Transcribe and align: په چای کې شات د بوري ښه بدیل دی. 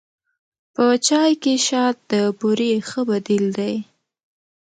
په 0.75 0.83
چای 1.07 1.31
کې 1.41 1.53
شات 1.67 1.95
د 2.11 2.13
بوري 2.39 2.71
ښه 2.87 3.01
بدیل 3.09 3.45
دی. 3.57 3.75